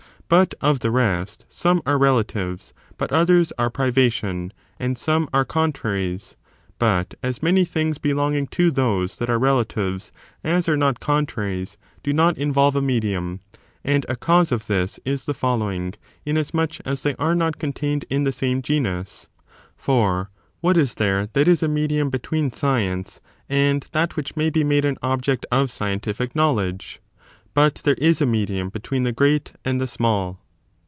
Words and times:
But 0.33 0.53
of 0.61 0.79
the 0.79 0.91
rest 0.91 1.45
some 1.49 1.81
are 1.85 1.97
relatives, 1.97 2.73
but 2.97 3.11
others 3.11 3.51
are 3.57 3.69
privation, 3.69 4.53
and 4.79 4.97
some 4.97 5.27
are 5.33 5.43
contraries. 5.43 6.37
But 6.79 7.15
as 7.21 7.43
many 7.43 7.65
things 7.65 7.97
belonging 7.97 8.47
to 8.47 8.71
those 8.71 9.17
that 9.17 9.29
are 9.29 9.37
relatives 9.37 10.13
as 10.41 10.69
are 10.69 10.77
not 10.77 11.01
contraries 11.01 11.75
do 12.01 12.13
not 12.13 12.37
involve 12.37 12.77
a 12.77 12.81
medium. 12.81 13.41
And 13.83 14.05
a 14.07 14.15
cause 14.15 14.53
of 14.53 14.67
this 14.67 15.01
is 15.03 15.25
the 15.25 15.33
following, 15.33 15.95
iuasmuch 16.25 16.79
as 16.85 17.01
they 17.01 17.13
are 17.19 17.35
not 17.35 17.59
contained 17.59 18.05
in 18.09 18.23
the 18.23 18.31
same 18.31 18.61
genus; 18.61 19.27
for 19.75 20.29
what 20.61 20.77
is 20.77 20.93
there 20.93 21.25
that 21.33 21.49
is 21.49 21.61
a 21.61 21.67
medium 21.67 22.09
between 22.09 22.51
science 22.51 23.19
and 23.49 23.85
that 23.91 24.15
which 24.15 24.37
may 24.37 24.49
be 24.49 24.63
made 24.63 24.85
an 24.85 24.97
object 25.03 25.45
of 25.51 25.69
scientific 25.69 26.33
knowledge 26.33 27.01
1 27.53 27.53
but. 27.53 27.75
there 27.83 27.95
is 27.95 28.21
a 28.21 28.25
medium 28.25 28.69
between 28.69 29.03
the 29.03 29.11
great 29.11 29.51
and 29.65 29.81
the 29.81 29.85
small. 29.85 30.39